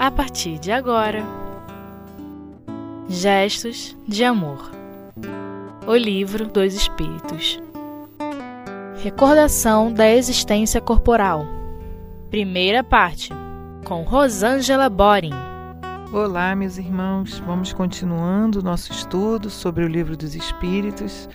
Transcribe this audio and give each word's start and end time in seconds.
a 0.00 0.10
partir 0.10 0.58
de 0.58 0.72
agora. 0.72 1.22
Gestos 3.06 3.94
de 4.08 4.24
Amor 4.24 4.70
O 5.86 5.94
Livro 5.94 6.46
dos 6.46 6.72
Espíritos 6.72 7.60
Recordação 9.02 9.92
da 9.92 10.08
Existência 10.08 10.80
Corporal 10.80 11.44
Primeira 12.30 12.82
parte 12.82 13.28
Com 13.84 14.02
Rosângela 14.02 14.88
Boring 14.88 15.34
Olá, 16.12 16.56
meus 16.56 16.78
irmãos. 16.78 17.38
Vamos 17.40 17.74
continuando 17.74 18.62
nosso 18.62 18.92
estudo 18.92 19.50
sobre 19.50 19.84
o 19.84 19.88
Livro 19.88 20.16
dos 20.16 20.34
Espíritos. 20.34 21.28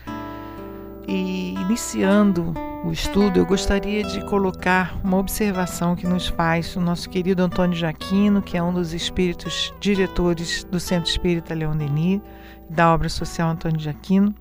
E 1.07 1.53
iniciando 1.53 2.53
o 2.85 2.91
estudo, 2.91 3.39
eu 3.39 3.45
gostaria 3.47 4.03
de 4.03 4.23
colocar 4.25 4.95
uma 5.03 5.17
observação 5.17 5.95
que 5.95 6.05
nos 6.05 6.27
faz 6.27 6.75
o 6.75 6.79
nosso 6.79 7.09
querido 7.09 7.41
Antônio 7.41 7.75
Jaquino, 7.75 8.43
que 8.43 8.55
é 8.55 8.61
um 8.61 8.71
dos 8.71 8.93
espíritos 8.93 9.73
diretores 9.79 10.63
do 10.65 10.79
Centro 10.79 11.09
Espírita 11.09 11.55
Leão 11.55 11.75
Denis, 11.75 12.21
da 12.69 12.93
obra 12.93 13.09
social 13.09 13.49
Antônio 13.49 13.79
Jaquino. 13.79 14.35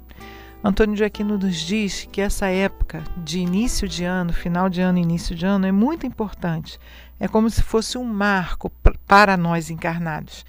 Antônio 0.62 0.94
Jaquino 0.94 1.38
nos 1.38 1.56
diz 1.56 2.06
que 2.12 2.20
essa 2.20 2.46
época 2.48 3.02
de 3.16 3.38
início 3.38 3.88
de 3.88 4.04
ano, 4.04 4.30
final 4.30 4.68
de 4.68 4.82
ano, 4.82 4.98
início 4.98 5.34
de 5.34 5.46
ano, 5.46 5.66
é 5.66 5.72
muito 5.72 6.06
importante. 6.06 6.78
É 7.18 7.26
como 7.26 7.48
se 7.48 7.62
fosse 7.62 7.96
um 7.96 8.04
marco 8.04 8.70
para 9.06 9.38
nós 9.38 9.70
encarnados. 9.70 10.44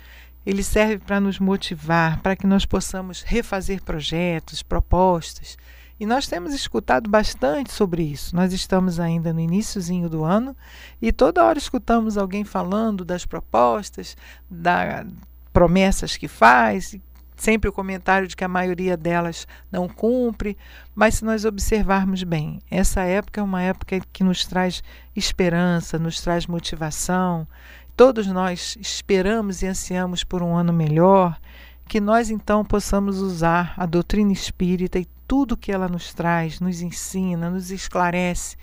Ele 0.45 0.63
serve 0.63 0.97
para 0.97 1.21
nos 1.21 1.39
motivar, 1.39 2.19
para 2.19 2.35
que 2.35 2.45
nós 2.45 2.65
possamos 2.65 3.21
refazer 3.21 3.81
projetos, 3.81 4.61
propostas, 4.61 5.57
e 5.99 6.05
nós 6.05 6.27
temos 6.27 6.53
escutado 6.53 7.09
bastante 7.09 7.71
sobre 7.71 8.03
isso. 8.03 8.35
Nós 8.35 8.51
estamos 8.51 8.99
ainda 8.99 9.31
no 9.31 9.39
iníciozinho 9.39 10.09
do 10.09 10.23
ano 10.23 10.55
e 11.01 11.11
toda 11.11 11.43
hora 11.43 11.57
escutamos 11.57 12.17
alguém 12.17 12.43
falando 12.43 13.05
das 13.05 13.25
propostas, 13.25 14.17
das 14.49 15.07
promessas 15.53 16.17
que 16.17 16.27
faz, 16.27 16.97
sempre 17.37 17.69
o 17.69 17.73
comentário 17.73 18.27
de 18.27 18.35
que 18.35 18.43
a 18.43 18.49
maioria 18.49 18.97
delas 18.97 19.47
não 19.71 19.87
cumpre, 19.87 20.57
mas 20.93 21.15
se 21.15 21.25
nós 21.25 21.45
observarmos 21.45 22.23
bem, 22.23 22.59
essa 22.69 23.01
época 23.01 23.39
é 23.39 23.43
uma 23.43 23.61
época 23.61 23.99
que 24.11 24.23
nos 24.23 24.45
traz 24.45 24.83
esperança, 25.15 25.99
nos 25.99 26.19
traz 26.21 26.47
motivação. 26.47 27.47
Todos 27.95 28.27
nós 28.27 28.77
esperamos 28.81 29.61
e 29.61 29.67
ansiamos 29.67 30.23
por 30.23 30.43
um 30.43 30.55
ano 30.55 30.73
melhor, 30.73 31.39
que 31.87 32.01
nós 32.01 32.29
então 32.29 32.65
possamos 32.65 33.19
usar 33.19 33.73
a 33.77 33.85
doutrina 33.85 34.33
espírita 34.33 34.99
e 34.99 35.07
tudo 35.27 35.57
que 35.57 35.71
ela 35.71 35.87
nos 35.87 36.13
traz, 36.13 36.59
nos 36.59 36.81
ensina, 36.81 37.49
nos 37.49 37.71
esclarece, 37.71 38.57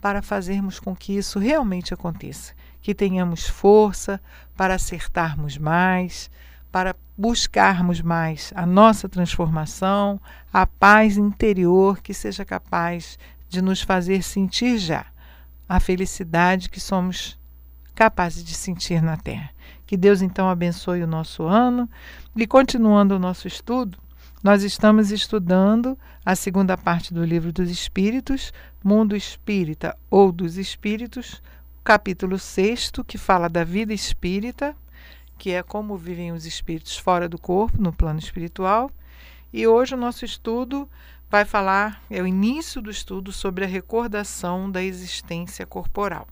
para 0.00 0.20
fazermos 0.20 0.78
com 0.78 0.94
que 0.94 1.16
isso 1.16 1.38
realmente 1.38 1.94
aconteça. 1.94 2.52
Que 2.82 2.94
tenhamos 2.94 3.48
força 3.48 4.20
para 4.54 4.74
acertarmos 4.74 5.56
mais, 5.56 6.30
para 6.70 6.94
buscarmos 7.16 8.02
mais 8.02 8.52
a 8.54 8.66
nossa 8.66 9.08
transformação, 9.08 10.20
a 10.52 10.66
paz 10.66 11.16
interior 11.16 12.02
que 12.02 12.12
seja 12.12 12.44
capaz 12.44 13.18
de 13.48 13.62
nos 13.62 13.80
fazer 13.80 14.22
sentir 14.22 14.78
já 14.78 15.06
a 15.68 15.80
felicidade 15.80 16.68
que 16.68 16.80
somos 16.80 17.38
capazes 17.94 18.44
de 18.44 18.54
sentir 18.54 19.00
na 19.00 19.16
Terra. 19.16 19.50
Que 19.86 19.96
Deus 19.96 20.20
então 20.20 20.48
abençoe 20.50 21.02
o 21.02 21.06
nosso 21.06 21.44
ano 21.44 21.88
e 22.36 22.46
continuando 22.46 23.16
o 23.16 23.18
nosso 23.18 23.46
estudo, 23.46 23.98
nós 24.44 24.62
estamos 24.62 25.10
estudando 25.10 25.98
a 26.22 26.36
segunda 26.36 26.76
parte 26.76 27.14
do 27.14 27.24
Livro 27.24 27.50
dos 27.50 27.70
Espíritos, 27.70 28.52
Mundo 28.84 29.16
Espírita 29.16 29.96
ou 30.10 30.30
dos 30.30 30.58
Espíritos, 30.58 31.42
capítulo 31.82 32.38
6, 32.38 32.92
que 33.06 33.16
fala 33.16 33.48
da 33.48 33.64
vida 33.64 33.94
espírita, 33.94 34.76
que 35.38 35.52
é 35.52 35.62
como 35.62 35.96
vivem 35.96 36.30
os 36.30 36.44
espíritos 36.44 36.98
fora 36.98 37.26
do 37.26 37.38
corpo, 37.38 37.80
no 37.80 37.90
plano 37.90 38.18
espiritual. 38.18 38.90
E 39.50 39.66
hoje 39.66 39.94
o 39.94 39.98
nosso 39.98 40.26
estudo 40.26 40.86
vai 41.30 41.46
falar, 41.46 42.02
é 42.10 42.20
o 42.20 42.26
início 42.26 42.82
do 42.82 42.90
estudo 42.90 43.32
sobre 43.32 43.64
a 43.64 43.68
recordação 43.68 44.70
da 44.70 44.82
existência 44.82 45.64
corporal. 45.64 46.28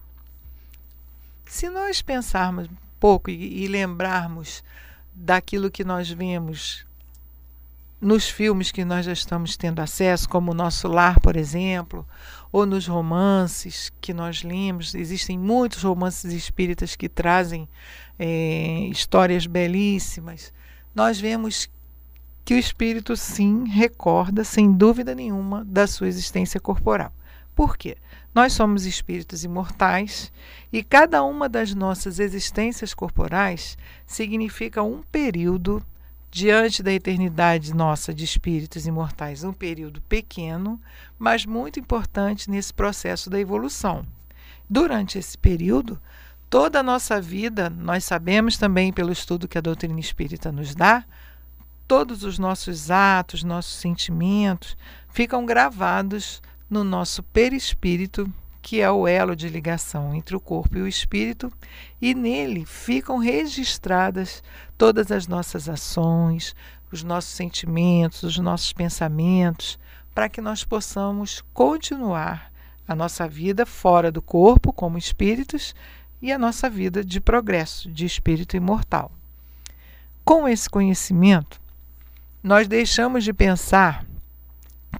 Se 1.46 1.70
nós 1.70 2.02
pensarmos 2.02 2.66
um 2.66 2.76
pouco 3.00 3.30
e, 3.30 3.64
e 3.64 3.66
lembrarmos 3.68 4.62
daquilo 5.14 5.70
que 5.70 5.82
nós 5.82 6.10
vemos 6.10 6.84
nos 8.02 8.28
filmes 8.28 8.72
que 8.72 8.84
nós 8.84 9.06
já 9.06 9.12
estamos 9.12 9.56
tendo 9.56 9.78
acesso, 9.78 10.28
como 10.28 10.50
o 10.50 10.54
Nosso 10.54 10.88
Lar, 10.88 11.20
por 11.20 11.36
exemplo, 11.36 12.04
ou 12.50 12.66
nos 12.66 12.88
romances 12.88 13.92
que 14.00 14.12
nós 14.12 14.42
lemos. 14.42 14.92
Existem 14.92 15.38
muitos 15.38 15.84
romances 15.84 16.32
espíritas 16.32 16.96
que 16.96 17.08
trazem 17.08 17.68
é, 18.18 18.88
histórias 18.90 19.46
belíssimas. 19.46 20.52
Nós 20.92 21.20
vemos 21.20 21.70
que 22.44 22.54
o 22.54 22.58
espírito, 22.58 23.16
sim, 23.16 23.68
recorda, 23.68 24.42
sem 24.42 24.72
dúvida 24.72 25.14
nenhuma, 25.14 25.64
da 25.64 25.86
sua 25.86 26.08
existência 26.08 26.58
corporal. 26.58 27.12
Por 27.54 27.76
quê? 27.76 27.96
Nós 28.34 28.52
somos 28.52 28.84
espíritos 28.84 29.44
imortais 29.44 30.32
e 30.72 30.82
cada 30.82 31.22
uma 31.22 31.48
das 31.48 31.72
nossas 31.72 32.18
existências 32.18 32.94
corporais 32.94 33.78
significa 34.04 34.82
um 34.82 35.02
período 35.02 35.84
diante 36.32 36.82
da 36.82 36.90
eternidade 36.90 37.74
nossa 37.74 38.14
de 38.14 38.24
espíritos 38.24 38.86
imortais, 38.86 39.44
um 39.44 39.52
período 39.52 40.00
pequeno, 40.00 40.80
mas 41.18 41.44
muito 41.44 41.78
importante 41.78 42.50
nesse 42.50 42.72
processo 42.72 43.28
da 43.28 43.38
evolução. 43.38 44.02
Durante 44.68 45.18
esse 45.18 45.36
período, 45.36 46.00
toda 46.48 46.80
a 46.80 46.82
nossa 46.82 47.20
vida, 47.20 47.68
nós 47.68 48.04
sabemos 48.04 48.56
também 48.56 48.90
pelo 48.90 49.12
estudo 49.12 49.46
que 49.46 49.58
a 49.58 49.60
doutrina 49.60 50.00
espírita 50.00 50.50
nos 50.50 50.74
dá, 50.74 51.04
todos 51.86 52.24
os 52.24 52.38
nossos 52.38 52.90
atos, 52.90 53.44
nossos 53.44 53.74
sentimentos 53.74 54.74
ficam 55.10 55.44
gravados 55.44 56.40
no 56.68 56.82
nosso 56.82 57.22
perispírito 57.22 58.32
que 58.62 58.80
é 58.80 58.90
o 58.90 59.08
elo 59.08 59.34
de 59.34 59.48
ligação 59.48 60.14
entre 60.14 60.36
o 60.36 60.40
corpo 60.40 60.78
e 60.78 60.82
o 60.82 60.86
espírito, 60.86 61.52
e 62.00 62.14
nele 62.14 62.64
ficam 62.64 63.18
registradas 63.18 64.42
todas 64.78 65.10
as 65.10 65.26
nossas 65.26 65.68
ações, 65.68 66.54
os 66.92 67.02
nossos 67.02 67.32
sentimentos, 67.32 68.22
os 68.22 68.38
nossos 68.38 68.72
pensamentos, 68.72 69.78
para 70.14 70.28
que 70.28 70.40
nós 70.40 70.62
possamos 70.62 71.42
continuar 71.52 72.52
a 72.86 72.94
nossa 72.94 73.26
vida 73.26 73.66
fora 73.66 74.12
do 74.12 74.22
corpo, 74.22 74.72
como 74.72 74.96
espíritos, 74.96 75.74
e 76.20 76.30
a 76.30 76.38
nossa 76.38 76.70
vida 76.70 77.04
de 77.04 77.20
progresso, 77.20 77.90
de 77.90 78.06
espírito 78.06 78.56
imortal. 78.56 79.10
Com 80.24 80.48
esse 80.48 80.70
conhecimento, 80.70 81.60
nós 82.42 82.68
deixamos 82.68 83.24
de 83.24 83.32
pensar 83.32 84.06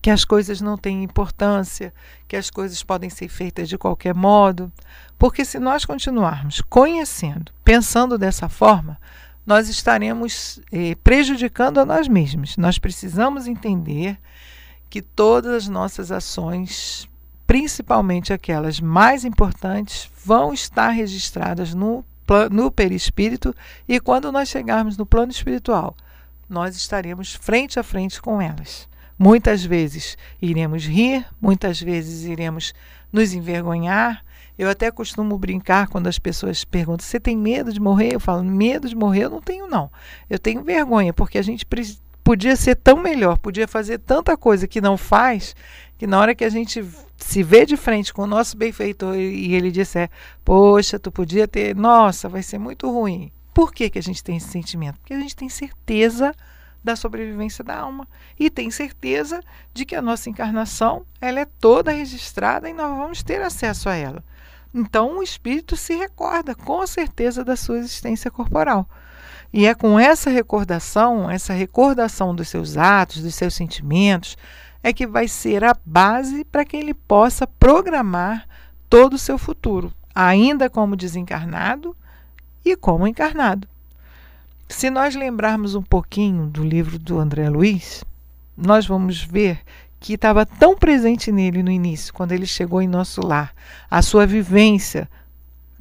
que 0.00 0.10
as 0.10 0.25
coisas 0.25 0.60
não 0.60 0.76
têm 0.76 1.03
importância, 1.03 1.92
que 2.26 2.36
as 2.36 2.50
coisas 2.50 2.82
podem 2.82 3.10
ser 3.10 3.28
feitas 3.28 3.69
de 3.69 3.76
qualquer 3.76 4.14
modo, 4.14 4.72
porque 5.19 5.44
se 5.44 5.58
nós 5.58 5.84
continuarmos 5.84 6.60
conhecendo, 6.62 7.53
pensando 7.64 8.16
dessa 8.16 8.48
forma, 8.48 8.98
nós 9.44 9.69
estaremos 9.69 10.60
eh, 10.72 10.94
prejudicando 11.02 11.78
a 11.78 11.84
nós 11.84 12.08
mesmos. 12.08 12.56
Nós 12.56 12.78
precisamos 12.78 13.47
entender 13.47 14.19
que 14.88 15.02
todas 15.02 15.52
as 15.54 15.69
nossas 15.69 16.12
ações, 16.12 17.08
principalmente 17.47 18.32
aquelas 18.32 18.81
mais 18.81 19.25
importantes, 19.25 20.10
vão 20.25 20.52
estar 20.52 20.91
registradas 20.91 21.75
no, 21.75 22.04
no 22.50 22.70
perispírito 22.70 23.54
e 23.88 23.98
quando 23.98 24.31
nós 24.31 24.48
chegarmos 24.48 24.97
no 24.97 25.06
plano 25.06 25.32
espiritual, 25.32 25.97
nós 26.48 26.76
estaremos 26.76 27.34
frente 27.34 27.81
a 27.81 27.82
frente 27.82 28.20
com 28.20 28.41
elas. 28.41 28.88
Muitas 29.18 29.64
vezes 29.64 30.16
iremos 30.40 30.84
rir, 30.84 31.26
muitas 31.40 31.81
vezes 31.81 32.25
iremos 32.25 32.72
nos 33.12 33.32
envergonhar. 33.32 34.25
Eu 34.58 34.69
até 34.69 34.90
costumo 34.90 35.38
brincar 35.38 35.88
quando 35.88 36.06
as 36.06 36.19
pessoas 36.19 36.64
perguntam: 36.64 37.06
Você 37.06 37.19
tem 37.19 37.37
medo 37.37 37.72
de 37.72 37.81
morrer? 37.81 38.14
Eu 38.14 38.20
falo: 38.20 38.44
Medo 38.44 38.88
de 38.88 38.96
morrer 38.96 39.25
eu 39.25 39.31
não 39.31 39.40
tenho, 39.40 39.66
não. 39.66 39.90
Eu 40.28 40.38
tenho 40.38 40.62
vergonha, 40.62 41.12
porque 41.12 41.38
a 41.38 41.42
gente 41.42 41.66
podia 42.22 42.56
ser 42.56 42.76
tão 42.76 42.96
melhor, 42.96 43.38
podia 43.38 43.66
fazer 43.66 43.98
tanta 43.98 44.37
coisa 44.37 44.69
que 44.69 44.81
não 44.81 44.96
faz, 44.96 45.54
que 45.98 46.06
na 46.06 46.19
hora 46.19 46.34
que 46.34 46.44
a 46.44 46.50
gente 46.50 46.84
se 47.16 47.42
vê 47.42 47.64
de 47.64 47.76
frente 47.76 48.12
com 48.12 48.22
o 48.22 48.26
nosso 48.26 48.56
benfeitor 48.56 49.16
e 49.16 49.54
ele 49.54 49.70
disser: 49.70 50.10
Poxa, 50.44 50.98
tu 50.98 51.10
podia 51.10 51.46
ter, 51.48 51.75
nossa, 51.75 52.28
vai 52.28 52.42
ser 52.42 52.58
muito 52.58 52.90
ruim. 52.90 53.32
Por 53.54 53.72
que, 53.72 53.90
que 53.90 53.98
a 53.98 54.02
gente 54.02 54.25
tem 54.25 54.37
esse 54.37 54.48
sentimento? 54.48 54.98
Porque 54.98 55.14
a 55.14 55.20
gente 55.20 55.37
tem 55.37 55.48
certeza 55.48 56.34
da 56.82 56.96
sobrevivência 56.96 57.62
da 57.62 57.79
alma 57.79 58.08
e 58.38 58.50
tem 58.50 58.70
certeza 58.70 59.40
de 59.73 59.84
que 59.84 59.94
a 59.94 60.02
nossa 60.02 60.29
encarnação 60.29 61.06
ela 61.20 61.40
é 61.40 61.44
toda 61.44 61.93
registrada 61.93 62.69
e 62.69 62.73
nós 62.73 62.96
vamos 62.96 63.23
ter 63.23 63.40
acesso 63.40 63.88
a 63.88 63.94
ela. 63.94 64.25
Então 64.75 65.19
o 65.19 65.23
espírito 65.23 65.76
se 65.76 65.94
recorda 65.94 66.55
com 66.55 66.87
certeza 66.87 67.44
da 67.44 67.56
sua 67.56 67.79
existência 67.79 68.31
corporal. 68.31 68.88
E 69.52 69.67
é 69.67 69.75
com 69.75 70.00
essa 70.00 70.31
recordação, 70.31 71.31
essa 71.31 71.52
recordação 71.52 72.34
dos 72.34 72.49
seus 72.49 72.76
atos, 72.76 73.23
dos 73.23 73.35
seus 73.35 73.55
sentimentos, 73.55 74.37
é 74.82 74.93
que 74.93 75.06
vai 75.06 75.28
ser 75.28 75.62
a 75.62 75.76
base 75.85 76.44
para 76.44 76.64
que 76.64 76.76
ele 76.76 76.94
possa 76.94 77.46
programar 77.46 78.49
todo 78.88 79.14
o 79.14 79.19
seu 79.19 79.37
futuro, 79.38 79.93
ainda 80.14 80.70
como 80.70 80.96
desencarnado 80.96 81.94
e 82.64 82.75
como 82.76 83.06
encarnado. 83.06 83.69
Se 84.72 84.88
nós 84.88 85.14
lembrarmos 85.14 85.74
um 85.74 85.82
pouquinho 85.82 86.46
do 86.46 86.64
livro 86.64 86.98
do 86.98 87.19
André 87.19 87.48
Luiz, 87.48 88.02
nós 88.56 88.86
vamos 88.86 89.22
ver 89.22 89.60
que 90.00 90.14
estava 90.14 90.46
tão 90.46 90.74
presente 90.74 91.30
nele 91.30 91.62
no 91.62 91.70
início, 91.70 92.12
quando 92.12 92.32
ele 92.32 92.46
chegou 92.46 92.80
em 92.80 92.88
nosso 92.88 93.24
lar, 93.24 93.54
a 93.88 94.00
sua 94.00 94.26
vivência 94.26 95.08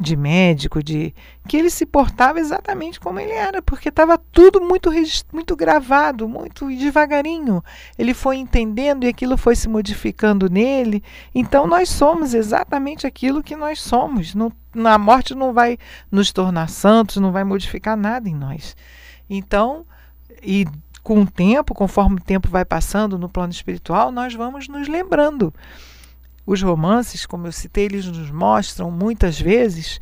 de 0.01 0.15
médico, 0.15 0.83
de 0.83 1.13
que 1.47 1.55
ele 1.55 1.69
se 1.69 1.85
portava 1.85 2.39
exatamente 2.39 2.99
como 2.99 3.19
ele 3.19 3.31
era, 3.31 3.61
porque 3.61 3.89
estava 3.89 4.17
tudo 4.17 4.59
muito 4.59 4.91
muito 5.31 5.55
gravado, 5.55 6.27
muito 6.27 6.67
devagarinho. 6.67 7.63
Ele 7.97 8.13
foi 8.13 8.37
entendendo 8.37 9.03
e 9.03 9.07
aquilo 9.07 9.37
foi 9.37 9.55
se 9.55 9.69
modificando 9.69 10.49
nele. 10.49 11.03
Então 11.33 11.67
nós 11.67 11.89
somos 11.89 12.33
exatamente 12.33 13.05
aquilo 13.05 13.43
que 13.43 13.55
nós 13.55 13.79
somos. 13.79 14.33
Não, 14.33 14.51
a 14.85 14.97
morte 14.97 15.35
não 15.35 15.53
vai 15.53 15.77
nos 16.11 16.31
tornar 16.31 16.67
santos, 16.69 17.17
não 17.17 17.31
vai 17.31 17.43
modificar 17.43 17.95
nada 17.95 18.27
em 18.27 18.35
nós. 18.35 18.75
Então, 19.29 19.85
e 20.41 20.65
com 21.03 21.21
o 21.21 21.27
tempo, 21.27 21.73
conforme 21.73 22.17
o 22.17 22.23
tempo 22.23 22.49
vai 22.49 22.65
passando 22.65 23.17
no 23.17 23.29
plano 23.29 23.53
espiritual, 23.53 24.11
nós 24.11 24.33
vamos 24.33 24.67
nos 24.67 24.87
lembrando. 24.87 25.53
Os 26.45 26.61
romances, 26.61 27.25
como 27.25 27.47
eu 27.47 27.51
citei, 27.51 27.85
eles 27.85 28.05
nos 28.05 28.31
mostram 28.31 28.89
muitas 28.91 29.39
vezes 29.39 29.99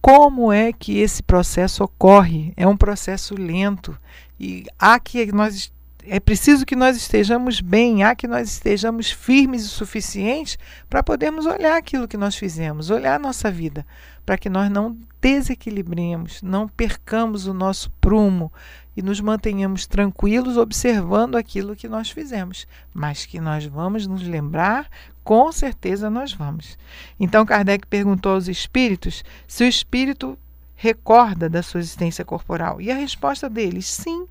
como 0.00 0.52
é 0.52 0.72
que 0.72 0.98
esse 0.98 1.22
processo 1.22 1.84
ocorre. 1.84 2.52
É 2.56 2.66
um 2.66 2.76
processo 2.76 3.34
lento 3.34 3.96
e 4.38 4.64
há 4.78 4.98
que 4.98 5.30
nós 5.32 5.72
é 6.04 6.18
preciso 6.18 6.66
que 6.66 6.74
nós 6.74 6.96
estejamos 6.96 7.60
bem, 7.60 8.02
há 8.02 8.14
que 8.14 8.26
nós 8.26 8.48
estejamos 8.48 9.10
firmes 9.10 9.64
o 9.64 9.68
suficiente 9.68 10.58
para 10.90 11.02
podermos 11.02 11.46
olhar 11.46 11.76
aquilo 11.76 12.08
que 12.08 12.16
nós 12.16 12.34
fizemos, 12.34 12.90
olhar 12.90 13.14
a 13.14 13.18
nossa 13.18 13.50
vida, 13.50 13.86
para 14.26 14.36
que 14.36 14.50
nós 14.50 14.68
não 14.68 14.96
desequilibremos, 15.20 16.42
não 16.42 16.66
percamos 16.66 17.46
o 17.46 17.54
nosso 17.54 17.88
prumo, 18.00 18.52
e 18.96 19.02
nos 19.02 19.20
mantenhamos 19.20 19.86
tranquilos 19.86 20.56
observando 20.56 21.36
aquilo 21.36 21.76
que 21.76 21.88
nós 21.88 22.10
fizemos, 22.10 22.66
mas 22.92 23.24
que 23.24 23.40
nós 23.40 23.64
vamos 23.64 24.06
nos 24.06 24.22
lembrar, 24.22 24.88
com 25.24 25.50
certeza 25.50 26.10
nós 26.10 26.32
vamos. 26.32 26.76
Então 27.18 27.46
Kardec 27.46 27.86
perguntou 27.86 28.32
aos 28.32 28.48
espíritos 28.48 29.24
se 29.46 29.64
o 29.64 29.68
espírito 29.68 30.38
recorda 30.74 31.48
da 31.48 31.62
sua 31.62 31.80
existência 31.80 32.24
corporal, 32.24 32.80
e 32.80 32.90
a 32.90 32.94
resposta 32.94 33.48
deles, 33.48 33.86
sim. 33.86 34.26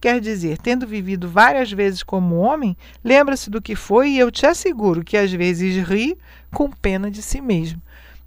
Quer 0.00 0.20
dizer, 0.20 0.58
tendo 0.58 0.86
vivido 0.86 1.28
várias 1.28 1.72
vezes 1.72 2.02
como 2.02 2.36
homem, 2.36 2.76
lembra-se 3.02 3.48
do 3.48 3.62
que 3.62 3.74
foi 3.74 4.10
e 4.10 4.18
eu 4.18 4.30
te 4.30 4.44
asseguro 4.44 5.02
que 5.02 5.16
às 5.16 5.32
vezes 5.32 5.82
ri 5.88 6.18
com 6.50 6.70
pena 6.70 7.10
de 7.10 7.22
si 7.22 7.40
mesmo 7.40 7.80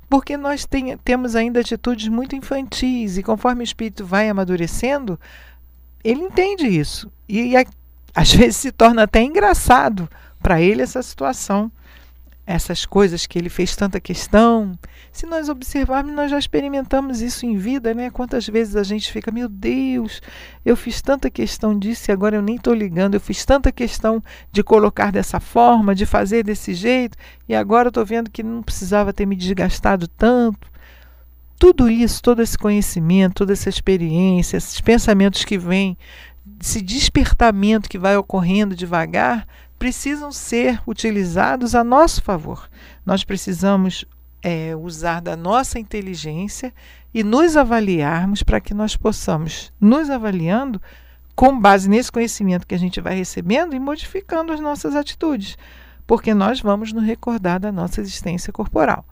porque 0.10 0.38
nós 0.38 0.66
tem, 0.66 0.98
temos 0.98 1.36
ainda 1.36 1.60
atitudes 1.60 2.08
muito 2.08 2.36
infantis 2.36 3.18
e 3.18 3.24
conforme 3.24 3.62
o 3.62 3.64
espírito 3.64 4.06
vai 4.06 4.30
amadurecendo, 4.30 5.20
ele 6.04 6.22
entende 6.22 6.68
isso. 6.68 7.12
E, 7.28 7.54
e 7.54 7.66
às 8.16 8.34
vezes 8.34 8.58
se 8.58 8.72
torna 8.72 9.04
até 9.04 9.22
engraçado 9.22 10.10
para 10.42 10.62
ele 10.62 10.82
essa 10.82 11.02
situação. 11.02 11.72
Essas 12.46 12.86
coisas 12.86 13.26
que 13.26 13.38
ele 13.38 13.50
fez 13.50 13.76
tanta 13.76 14.00
questão. 14.00 14.80
Se 15.12 15.26
nós 15.26 15.50
observarmos, 15.50 16.16
nós 16.16 16.32
já 16.32 16.40
experimentamos 16.40 17.22
isso 17.22 17.46
em 17.46 17.58
vida, 17.58 17.94
né? 17.94 18.10
Quantas 18.10 18.48
vezes 18.48 18.78
a 18.78 18.84
gente 18.84 19.12
fica, 19.12 19.30
meu 19.32 19.50
Deus, 19.50 20.22
eu 20.64 20.78
fiz 20.78 21.02
tanta 21.02 21.30
questão 21.30 21.78
disso 21.78 22.10
e 22.10 22.14
agora 22.14 22.38
eu 22.38 22.42
nem 22.42 22.56
estou 22.56 22.74
ligando. 22.74 23.16
Eu 23.16 23.20
fiz 23.20 23.44
tanta 23.44 23.70
questão 23.70 24.24
de 24.50 24.64
colocar 24.64 25.12
dessa 25.12 25.42
forma, 25.42 25.94
de 25.94 26.06
fazer 26.06 26.42
desse 26.42 26.74
jeito, 26.74 27.18
e 27.50 27.54
agora 27.54 27.88
eu 27.88 27.90
estou 27.90 28.06
vendo 28.06 28.32
que 28.32 28.42
não 28.42 28.64
precisava 28.64 29.12
ter 29.12 29.26
me 29.26 29.36
desgastado 29.36 30.08
tanto 30.08 30.70
tudo 31.60 31.90
isso, 31.90 32.22
todo 32.22 32.42
esse 32.42 32.58
conhecimento, 32.58 33.36
toda 33.36 33.54
essa 33.54 33.70
experiência, 33.70 34.58
esses 34.58 34.80
pensamentos 34.80 35.44
que 35.44 35.58
vêm, 35.58 35.98
esse 36.62 36.82
despertamento 36.82 37.90
que 37.90 37.98
vai 37.98 38.16
ocorrendo 38.16 38.76
devagar, 38.76 39.48
precisam 39.78 40.32
ser 40.32 40.82
utilizados 40.88 41.76
a 41.76 41.84
nosso 41.84 42.22
favor. 42.22 42.70
Nós 43.06 43.24
precisamos 43.24 44.06
é, 44.42 44.76
usar 44.76 45.20
da 45.20 45.36
nossa 45.36 45.80
inteligência 45.80 46.74
e 47.14 47.24
nos 47.24 47.58
avaliarmos 47.58 48.44
para 48.44 48.62
que 48.62 48.74
nós 48.74 48.96
possamos, 48.96 49.72
nos 49.80 50.10
avaliando, 50.10 50.82
com 51.36 51.60
base 51.60 51.90
nesse 51.90 52.12
conhecimento 52.12 52.66
que 52.66 52.74
a 52.74 52.80
gente 52.80 53.00
vai 53.00 53.16
recebendo 53.16 53.76
e 53.76 53.80
modificando 53.80 54.52
as 54.52 54.60
nossas 54.60 54.96
atitudes, 54.96 55.58
porque 56.06 56.34
nós 56.34 56.60
vamos 56.60 56.92
nos 56.92 57.04
recordar 57.04 57.60
da 57.60 57.72
nossa 57.72 58.02
existência 58.02 58.52
corporal. 58.52 59.06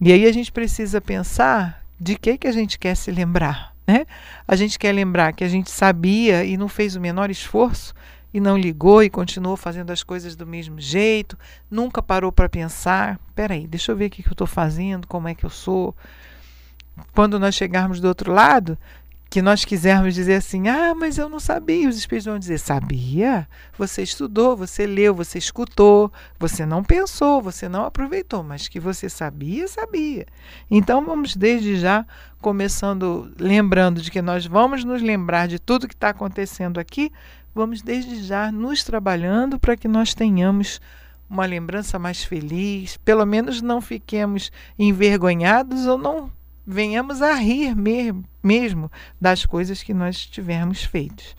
E 0.00 0.12
aí 0.12 0.26
a 0.26 0.32
gente 0.32 0.52
precisa 0.52 1.00
pensar 1.00 1.82
de 1.98 2.16
que, 2.16 2.38
que 2.38 2.46
a 2.46 2.52
gente 2.52 2.78
quer 2.78 2.94
se 2.94 3.10
lembrar. 3.10 3.74
Né? 3.86 4.06
A 4.46 4.54
gente 4.54 4.78
quer 4.78 4.92
lembrar 4.92 5.32
que 5.32 5.42
a 5.42 5.48
gente 5.48 5.70
sabia 5.70 6.44
e 6.44 6.56
não 6.56 6.68
fez 6.68 6.94
o 6.94 7.00
menor 7.00 7.30
esforço 7.30 7.94
e 8.32 8.38
não 8.38 8.56
ligou 8.56 9.02
e 9.02 9.10
continuou 9.10 9.56
fazendo 9.56 9.90
as 9.90 10.02
coisas 10.02 10.36
do 10.36 10.46
mesmo 10.46 10.78
jeito, 10.80 11.38
nunca 11.70 12.02
parou 12.02 12.30
para 12.30 12.48
pensar: 12.48 13.18
peraí, 13.34 13.66
deixa 13.66 13.90
eu 13.90 13.96
ver 13.96 14.06
o 14.06 14.10
que, 14.10 14.22
que 14.22 14.28
eu 14.28 14.34
estou 14.34 14.46
fazendo, 14.46 15.06
como 15.06 15.28
é 15.28 15.34
que 15.34 15.44
eu 15.44 15.50
sou. 15.50 15.96
Quando 17.12 17.38
nós 17.38 17.54
chegarmos 17.54 18.00
do 18.00 18.08
outro 18.08 18.32
lado, 18.32 18.76
que 19.30 19.42
nós 19.42 19.64
quisermos 19.64 20.14
dizer 20.14 20.36
assim: 20.36 20.68
ah, 20.68 20.94
mas 20.94 21.18
eu 21.18 21.28
não 21.28 21.38
sabia. 21.38 21.88
Os 21.88 21.98
espíritos 21.98 22.26
vão 22.26 22.38
dizer: 22.38 22.58
sabia? 22.58 23.46
Você 23.76 24.02
estudou, 24.02 24.56
você 24.56 24.86
leu, 24.86 25.14
você 25.14 25.38
escutou, 25.38 26.12
você 26.38 26.64
não 26.64 26.82
pensou, 26.82 27.42
você 27.42 27.68
não 27.68 27.84
aproveitou, 27.84 28.42
mas 28.42 28.68
que 28.68 28.80
você 28.80 29.08
sabia, 29.08 29.68
sabia. 29.68 30.26
Então 30.70 31.04
vamos 31.04 31.36
desde 31.36 31.78
já 31.78 32.06
começando 32.40 33.32
lembrando 33.38 34.00
de 34.00 34.10
que 34.10 34.22
nós 34.22 34.46
vamos 34.46 34.84
nos 34.84 35.02
lembrar 35.02 35.46
de 35.46 35.58
tudo 35.58 35.88
que 35.88 35.94
está 35.94 36.10
acontecendo 36.10 36.78
aqui, 36.78 37.12
vamos 37.54 37.82
desde 37.82 38.22
já 38.22 38.50
nos 38.50 38.82
trabalhando 38.82 39.58
para 39.58 39.76
que 39.76 39.88
nós 39.88 40.14
tenhamos 40.14 40.80
uma 41.28 41.44
lembrança 41.44 41.98
mais 41.98 42.24
feliz, 42.24 42.96
pelo 42.98 43.26
menos 43.26 43.60
não 43.60 43.82
fiquemos 43.82 44.50
envergonhados 44.78 45.86
ou 45.86 45.98
não 45.98 46.32
venhamos 46.66 47.20
a 47.20 47.34
rir 47.34 47.74
mesmo 47.74 48.24
das 49.20 49.44
coisas 49.44 49.82
que 49.82 49.92
nós 49.94 50.24
tivermos 50.24 50.84
feito. 50.84 51.34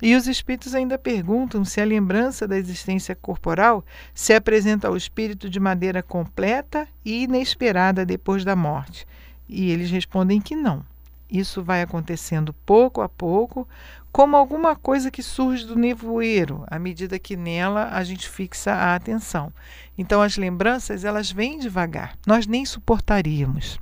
E 0.00 0.14
os 0.14 0.26
espíritos 0.26 0.74
ainda 0.74 0.98
perguntam 0.98 1.64
se 1.64 1.80
a 1.80 1.84
lembrança 1.84 2.46
da 2.46 2.58
existência 2.58 3.14
corporal 3.14 3.84
se 4.14 4.34
apresenta 4.34 4.88
ao 4.88 4.96
espírito 4.96 5.48
de 5.48 5.58
maneira 5.58 6.02
completa 6.02 6.86
e 7.04 7.24
inesperada 7.24 8.04
depois 8.04 8.44
da 8.44 8.54
morte. 8.54 9.06
E 9.48 9.70
eles 9.70 9.90
respondem 9.90 10.40
que 10.40 10.54
não. 10.54 10.84
Isso 11.30 11.62
vai 11.62 11.82
acontecendo 11.82 12.52
pouco 12.52 13.00
a 13.00 13.08
pouco, 13.08 13.66
como 14.12 14.36
alguma 14.36 14.76
coisa 14.76 15.10
que 15.10 15.22
surge 15.22 15.66
do 15.66 15.76
nevoeiro, 15.76 16.64
à 16.68 16.78
medida 16.78 17.18
que 17.18 17.36
nela 17.36 17.88
a 17.90 18.04
gente 18.04 18.28
fixa 18.28 18.72
a 18.72 18.94
atenção. 18.94 19.52
Então 19.96 20.22
as 20.22 20.36
lembranças, 20.36 21.04
elas 21.04 21.32
vêm 21.32 21.58
devagar. 21.58 22.16
Nós 22.26 22.46
nem 22.46 22.64
suportaríamos. 22.64 23.78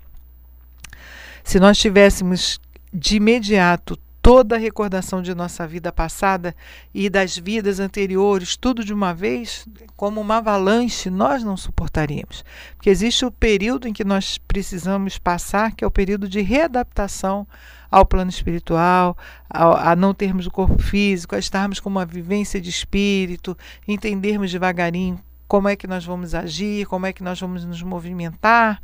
Se 1.44 1.60
nós 1.60 1.78
tivéssemos 1.78 2.58
de 2.92 3.16
imediato 3.16 3.98
toda 4.24 4.56
a 4.56 4.58
recordação 4.58 5.20
de 5.20 5.34
nossa 5.34 5.66
vida 5.66 5.92
passada 5.92 6.56
e 6.94 7.10
das 7.10 7.36
vidas 7.36 7.78
anteriores, 7.78 8.56
tudo 8.56 8.82
de 8.82 8.94
uma 8.94 9.12
vez, 9.12 9.68
como 9.94 10.18
uma 10.18 10.38
avalanche, 10.38 11.10
nós 11.10 11.44
não 11.44 11.58
suportaríamos. 11.58 12.42
Porque 12.74 12.88
existe 12.88 13.26
o 13.26 13.30
período 13.30 13.86
em 13.86 13.92
que 13.92 14.02
nós 14.02 14.38
precisamos 14.38 15.18
passar, 15.18 15.72
que 15.72 15.84
é 15.84 15.86
o 15.86 15.90
período 15.90 16.26
de 16.26 16.40
readaptação 16.40 17.46
ao 17.90 18.06
plano 18.06 18.30
espiritual, 18.30 19.14
a, 19.50 19.90
a 19.90 19.94
não 19.94 20.14
termos 20.14 20.46
o 20.46 20.50
corpo 20.50 20.82
físico, 20.82 21.36
a 21.36 21.38
estarmos 21.38 21.78
com 21.78 21.90
uma 21.90 22.06
vivência 22.06 22.58
de 22.58 22.70
espírito, 22.70 23.54
entendermos 23.86 24.50
devagarinho 24.50 25.20
como 25.46 25.68
é 25.68 25.76
que 25.76 25.86
nós 25.86 26.02
vamos 26.02 26.34
agir, 26.34 26.86
como 26.86 27.04
é 27.04 27.12
que 27.12 27.22
nós 27.22 27.38
vamos 27.38 27.62
nos 27.66 27.82
movimentar 27.82 28.80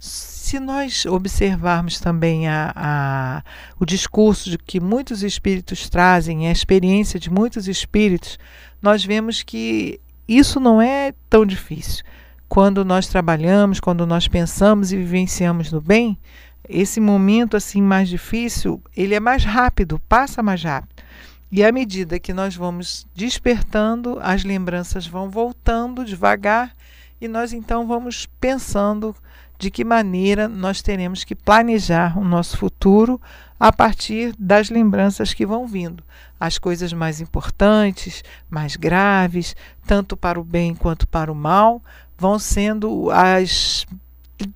se 0.00 0.58
nós 0.58 1.04
observarmos 1.04 2.00
também 2.00 2.48
a, 2.48 2.72
a, 2.74 3.42
o 3.78 3.84
discurso 3.84 4.48
de 4.48 4.56
que 4.56 4.80
muitos 4.80 5.22
espíritos 5.22 5.90
trazem, 5.90 6.48
a 6.48 6.50
experiência 6.50 7.20
de 7.20 7.30
muitos 7.30 7.68
espíritos, 7.68 8.38
nós 8.80 9.04
vemos 9.04 9.42
que 9.42 10.00
isso 10.26 10.58
não 10.58 10.80
é 10.80 11.12
tão 11.28 11.44
difícil. 11.44 12.02
Quando 12.48 12.82
nós 12.82 13.08
trabalhamos, 13.08 13.78
quando 13.78 14.06
nós 14.06 14.26
pensamos 14.26 14.90
e 14.90 14.96
vivenciamos 14.96 15.70
no 15.70 15.82
bem, 15.82 16.18
esse 16.66 16.98
momento 16.98 17.54
assim 17.54 17.82
mais 17.82 18.08
difícil, 18.08 18.82
ele 18.96 19.14
é 19.14 19.20
mais 19.20 19.44
rápido, 19.44 20.00
passa 20.08 20.42
mais 20.42 20.62
rápido. 20.62 21.04
E 21.52 21.62
à 21.62 21.70
medida 21.70 22.18
que 22.18 22.32
nós 22.32 22.56
vamos 22.56 23.06
despertando, 23.14 24.18
as 24.22 24.44
lembranças 24.44 25.06
vão 25.06 25.28
voltando 25.28 26.06
devagar 26.06 26.74
e 27.20 27.28
nós 27.28 27.52
então 27.52 27.86
vamos 27.86 28.26
pensando 28.40 29.14
de 29.60 29.70
que 29.70 29.84
maneira 29.84 30.48
nós 30.48 30.80
teremos 30.80 31.22
que 31.22 31.34
planejar 31.34 32.18
o 32.18 32.24
nosso 32.24 32.56
futuro 32.56 33.20
a 33.58 33.70
partir 33.70 34.34
das 34.38 34.70
lembranças 34.70 35.34
que 35.34 35.44
vão 35.44 35.66
vindo. 35.66 36.02
As 36.40 36.58
coisas 36.58 36.94
mais 36.94 37.20
importantes, 37.20 38.24
mais 38.48 38.74
graves, 38.74 39.54
tanto 39.86 40.16
para 40.16 40.40
o 40.40 40.44
bem 40.44 40.74
quanto 40.74 41.06
para 41.06 41.30
o 41.30 41.34
mal, 41.34 41.82
vão 42.16 42.38
sendo 42.38 43.10
as 43.10 43.86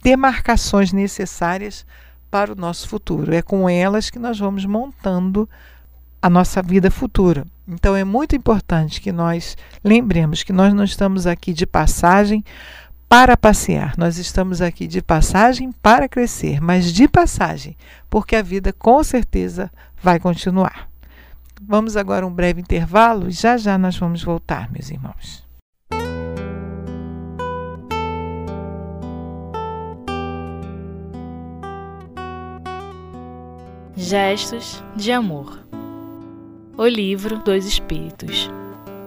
demarcações 0.02 0.90
necessárias 0.90 1.84
para 2.30 2.54
o 2.54 2.56
nosso 2.56 2.88
futuro. 2.88 3.34
É 3.34 3.42
com 3.42 3.68
elas 3.68 4.08
que 4.08 4.18
nós 4.18 4.38
vamos 4.38 4.64
montando 4.64 5.46
a 6.22 6.30
nossa 6.30 6.62
vida 6.62 6.90
futura. 6.90 7.46
Então 7.68 7.94
é 7.94 8.04
muito 8.04 8.34
importante 8.34 9.02
que 9.02 9.12
nós 9.12 9.54
lembremos 9.84 10.42
que 10.42 10.52
nós 10.52 10.72
não 10.72 10.84
estamos 10.84 11.26
aqui 11.26 11.52
de 11.52 11.66
passagem 11.66 12.42
para 13.16 13.36
passear, 13.36 13.96
nós 13.96 14.18
estamos 14.18 14.60
aqui 14.60 14.88
de 14.88 15.00
passagem 15.00 15.70
para 15.70 16.08
crescer, 16.08 16.60
mas 16.60 16.92
de 16.92 17.06
passagem, 17.06 17.76
porque 18.10 18.34
a 18.34 18.42
vida 18.42 18.72
com 18.72 19.04
certeza 19.04 19.70
vai 20.02 20.18
continuar. 20.18 20.88
Vamos 21.62 21.96
agora 21.96 22.26
um 22.26 22.32
breve 22.32 22.60
intervalo 22.60 23.28
e 23.28 23.30
já 23.30 23.56
já 23.56 23.78
nós 23.78 23.96
vamos 23.96 24.24
voltar, 24.24 24.68
meus 24.68 24.90
irmãos. 24.90 25.46
Gestos 33.96 34.82
de 34.96 35.12
Amor 35.12 35.64
O 36.76 36.84
Livro 36.84 37.38
dos 37.38 37.64
Espíritos. 37.64 38.50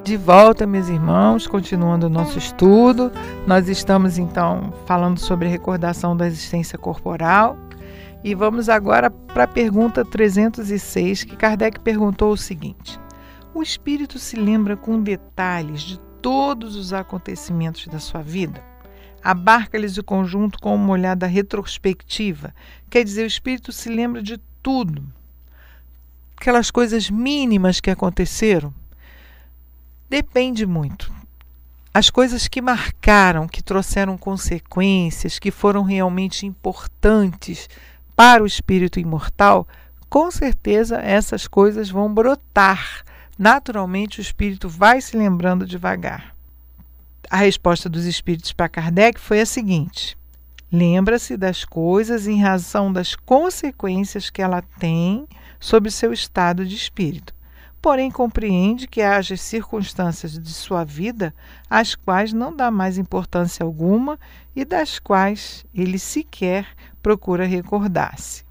De 0.08 0.16
volta, 0.16 0.66
meus 0.66 0.88
irmãos, 0.88 1.48
continuando 1.48 2.06
o 2.06 2.10
nosso 2.10 2.38
estudo, 2.38 3.12
nós 3.46 3.68
estamos 3.68 4.18
então 4.18 4.74
falando 4.86 5.20
sobre 5.20 5.50
recordação 5.50 6.16
da 6.16 6.26
existência 6.26 6.78
corporal 6.78 7.58
e 8.24 8.34
vamos 8.34 8.70
agora 8.70 9.12
para 9.12 9.44
a 9.44 9.48
pergunta 9.50 10.06
306, 10.06 11.26
que 11.26 11.36
Kardec 11.36 11.82
perguntou 11.82 12.32
o 12.32 12.38
seguinte: 12.38 12.98
O 13.54 13.62
espírito 13.62 14.18
se 14.18 14.38
lembra 14.38 14.78
com 14.78 15.04
detalhes 15.04 15.82
de 15.82 16.00
todos 16.22 16.78
os 16.78 16.94
acontecimentos 16.94 17.86
da 17.88 18.00
sua 18.00 18.22
vida? 18.22 18.64
Abarca-lhes 19.22 19.98
o 19.98 20.04
conjunto 20.06 20.58
com 20.62 20.74
uma 20.74 20.94
olhada 20.94 21.28
retrospectiva, 21.28 22.56
quer 22.90 23.04
dizer, 23.04 23.24
o 23.24 23.28
espírito 23.28 23.74
se 23.74 23.90
lembra 23.90 24.24
de 24.24 24.38
tudo. 24.64 25.04
Aquelas 26.38 26.72
coisas 26.72 27.10
mínimas 27.10 27.82
que 27.82 27.92
aconteceram. 27.92 28.74
Depende 30.10 30.66
muito. 30.66 31.12
As 31.94 32.10
coisas 32.10 32.48
que 32.48 32.62
marcaram, 32.62 33.48
que 33.48 33.64
trouxeram 33.64 34.18
consequências, 34.18 35.40
que 35.40 35.52
foram 35.52 35.84
realmente 35.84 36.46
importantes 36.46 37.68
para 38.16 38.44
o 38.44 38.48
espírito 38.48 39.00
imortal, 39.00 39.68
com 40.10 40.32
certeza 40.32 40.98
essas 40.98 41.48
coisas 41.48 41.90
vão 41.90 42.14
brotar. 42.14 43.04
Naturalmente, 43.38 44.20
o 44.20 44.22
espírito 44.22 44.70
vai 44.70 45.02
se 45.02 45.18
lembrando 45.18 45.66
devagar. 45.66 46.36
A 47.30 47.38
resposta 47.38 47.90
dos 47.90 48.06
espíritos 48.06 48.54
para 48.54 48.70
Kardec 48.70 49.20
foi 49.20 49.42
a 49.42 49.46
seguinte: 49.46 50.18
Lembra-se 50.72 51.38
das 51.38 51.64
coisas 51.64 52.28
em 52.28 52.42
razão 52.42 52.92
das 52.92 53.16
consequências 53.16 54.30
que 54.30 54.42
ela 54.42 54.62
tem 54.80 55.28
sobre 55.60 55.92
seu 55.92 56.12
estado 56.14 56.66
de 56.66 56.76
espírito. 56.76 57.34
Porém, 57.82 58.10
compreende 58.10 58.88
que 58.88 59.02
haja 59.02 59.38
circunstâncias 59.38 60.38
de 60.38 60.54
sua 60.54 60.84
vida 60.84 61.34
às 61.70 61.96
quais 61.96 62.34
não 62.34 62.56
dá 62.56 62.72
mais 62.72 62.98
importância 62.98 63.64
alguma 63.64 64.20
e 64.56 64.66
das 64.66 65.00
quais 65.00 65.66
ele 65.74 66.00
sequer 66.00 66.68
procura 67.02 67.46
recordar-se. 67.46 68.44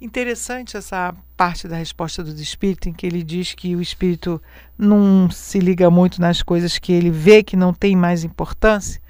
Interessante 0.00 0.78
essa 0.78 1.14
parte 1.36 1.68
da 1.68 1.76
resposta 1.76 2.24
do 2.24 2.32
espírito, 2.40 2.88
em 2.88 2.92
que 2.92 3.06
ele 3.06 3.22
diz 3.22 3.52
que 3.52 3.76
o 3.76 3.82
espírito 3.82 4.40
não 4.76 5.30
se 5.30 5.58
liga 5.58 5.90
muito 5.90 6.22
nas 6.22 6.42
coisas 6.42 6.78
que 6.78 6.90
ele 6.90 7.10
vê 7.10 7.42
que 7.42 7.54
não 7.54 7.74
tem 7.74 7.94
mais 7.94 8.24
importância, 8.24 9.00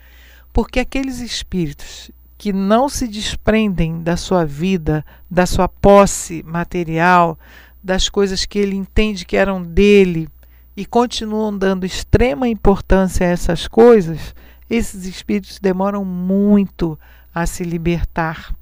porque 0.53 0.81
aqueles 0.81 1.21
espíritos 1.21 2.11
que 2.37 2.53
não 2.53 2.89
se 2.89 3.07
desprendem 3.07 4.03
da 4.03 4.17
sua 4.17 4.45
vida, 4.45 5.05
da 5.31 5.47
sua 5.47 5.69
posse 5.69 6.43
material, 6.43 7.39
das 7.83 8.09
coisas 8.09 8.45
que 8.45 8.59
ele 8.59 8.77
entende 8.77 9.25
que 9.25 9.37
eram 9.37 9.63
dele 9.63 10.29
e 10.77 10.85
continuam 10.85 11.57
dando 11.57 11.87
extrema 11.87 12.49
importância 12.49 13.27
a 13.27 13.31
essas 13.31 13.67
coisas, 13.67 14.35
esses 14.69 15.05
espíritos 15.05 15.59
demoram 15.59 16.05
muito 16.05 16.99
a 17.35 17.47
se 17.47 17.65
libertar, 17.65 18.55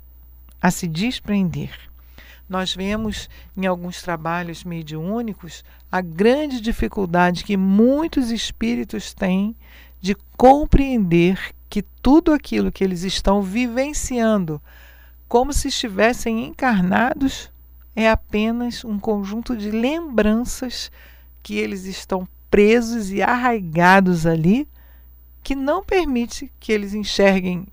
a 0.61 0.71
se 0.71 0.87
desprender. 0.87 1.71
Nós 2.49 2.75
vemos 2.75 3.29
em 3.55 3.67
alguns 3.67 4.01
trabalhos 4.01 4.65
mediúnicos 4.65 5.63
a 5.93 6.01
grande 6.01 6.61
dificuldade 6.61 7.45
que 7.45 7.57
muitos 7.57 8.31
espíritos 8.31 9.13
têm 9.13 9.55
de 10.01 10.17
compreender 10.37 11.39
que 11.69 11.83
tudo 11.83 12.33
aquilo 12.33 12.73
que 12.73 12.83
eles 12.83 13.03
estão 13.03 13.43
vivenciando, 13.43 14.63
como 15.29 15.53
se 15.53 15.69
estivessem 15.69 16.47
encarnados, 16.47 17.51
é 17.99 18.09
apenas 18.09 18.85
um 18.85 18.97
conjunto 18.97 19.57
de 19.57 19.73
lembranças 19.73 20.89
que 21.43 21.57
eles 21.57 21.85
estão 21.85 22.29
presos 22.49 23.11
e 23.11 23.21
arraigados 23.21 24.25
ali, 24.25 24.69
que 25.43 25.57
não 25.57 25.83
permite 25.83 26.49
que 26.61 26.71
eles 26.71 26.95
enxerguem 26.95 27.67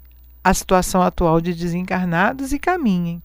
a 0.43 0.51
situação 0.51 1.03
atual 1.03 1.39
de 1.39 1.53
desencarnados 1.53 2.53
e 2.53 2.57
caminhem. 2.57 3.21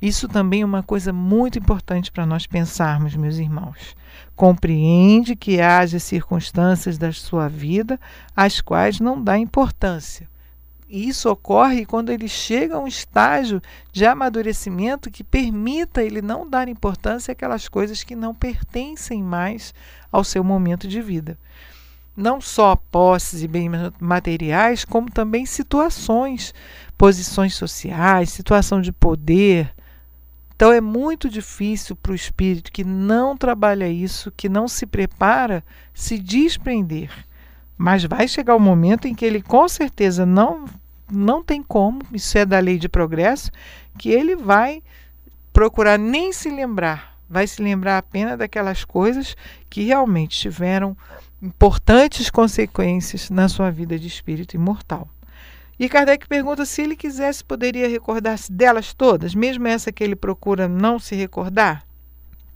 Isso 0.00 0.28
também 0.28 0.60
é 0.60 0.66
uma 0.66 0.82
coisa 0.82 1.10
muito 1.10 1.58
importante 1.58 2.12
para 2.12 2.26
nós 2.26 2.46
pensarmos, 2.46 3.16
meus 3.16 3.38
irmãos. 3.38 3.96
Compreende 4.34 5.34
que 5.34 5.58
haja 5.58 5.98
circunstâncias 5.98 6.98
da 6.98 7.14
sua 7.14 7.48
vida 7.48 7.98
às 8.36 8.60
quais 8.60 9.00
não 9.00 9.24
dá 9.24 9.38
importância. 9.38 10.28
Isso 10.88 11.28
ocorre 11.28 11.84
quando 11.84 12.10
ele 12.10 12.28
chega 12.28 12.76
a 12.76 12.80
um 12.80 12.86
estágio 12.86 13.60
de 13.92 14.06
amadurecimento 14.06 15.10
que 15.10 15.24
permita 15.24 16.02
ele 16.02 16.22
não 16.22 16.48
dar 16.48 16.68
importância 16.68 17.32
àquelas 17.32 17.68
coisas 17.68 18.04
que 18.04 18.14
não 18.14 18.34
pertencem 18.34 19.22
mais 19.22 19.74
ao 20.12 20.22
seu 20.22 20.44
momento 20.44 20.86
de 20.86 21.00
vida. 21.00 21.36
Não 22.16 22.40
só 22.40 22.76
posses 22.76 23.42
e 23.42 23.48
bens 23.48 23.70
materiais, 24.00 24.84
como 24.84 25.10
também 25.10 25.44
situações, 25.44 26.54
posições 26.96 27.54
sociais, 27.54 28.30
situação 28.30 28.80
de 28.80 28.92
poder, 28.92 29.74
então 30.56 30.72
é 30.72 30.80
muito 30.80 31.28
difícil 31.28 31.94
para 31.94 32.12
o 32.12 32.14
espírito 32.14 32.72
que 32.72 32.82
não 32.82 33.36
trabalha 33.36 33.86
isso, 33.86 34.32
que 34.34 34.48
não 34.48 34.66
se 34.66 34.86
prepara, 34.86 35.62
se 35.92 36.18
desprender. 36.18 37.10
Mas 37.76 38.04
vai 38.04 38.26
chegar 38.26 38.54
o 38.54 38.58
um 38.58 38.60
momento 38.60 39.06
em 39.06 39.14
que 39.14 39.24
ele 39.24 39.42
com 39.42 39.68
certeza 39.68 40.24
não 40.24 40.64
não 41.10 41.42
tem 41.42 41.62
como, 41.62 42.02
isso 42.12 42.36
é 42.36 42.44
da 42.44 42.58
lei 42.58 42.78
de 42.78 42.88
progresso, 42.88 43.52
que 43.96 44.10
ele 44.10 44.34
vai 44.34 44.82
procurar 45.52 45.96
nem 45.98 46.32
se 46.32 46.50
lembrar, 46.50 47.16
vai 47.30 47.46
se 47.46 47.62
lembrar 47.62 47.98
apenas 47.98 48.36
daquelas 48.36 48.84
coisas 48.84 49.36
que 49.70 49.84
realmente 49.84 50.38
tiveram 50.38 50.96
importantes 51.40 52.28
consequências 52.28 53.30
na 53.30 53.48
sua 53.48 53.70
vida 53.70 53.98
de 53.98 54.08
espírito 54.08 54.56
imortal. 54.56 55.08
E 55.78 55.88
Kardec 55.88 56.26
pergunta 56.26 56.64
se 56.64 56.82
ele 56.82 56.96
quisesse, 56.96 57.44
poderia 57.44 57.88
recordar-se 57.88 58.50
delas 58.50 58.94
todas, 58.94 59.34
mesmo 59.34 59.68
essa 59.68 59.92
que 59.92 60.02
ele 60.02 60.16
procura 60.16 60.66
não 60.66 60.98
se 60.98 61.14
recordar? 61.14 61.84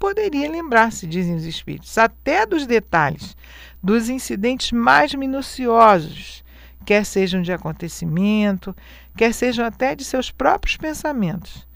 Poderia 0.00 0.50
lembrar-se, 0.50 1.07
dizem 1.07 1.35
os 1.35 1.45
espíritos, 1.45 1.99
até 1.99 2.47
dos 2.47 2.66
detalhes, 2.66 3.37
dos 3.83 4.09
incidentes 4.09 4.73
mais 4.73 5.14
minuciosos, 5.14 6.42
quer 6.87 7.04
sejam 7.04 7.42
de 7.42 7.52
acontecimento, 7.52 8.75
quer 9.14 9.35
sejam 9.35 9.62
até 9.62 9.95
de 9.95 10.02
seus 10.02 10.30
próprios 10.30 10.78
pensamentos. 10.78 11.69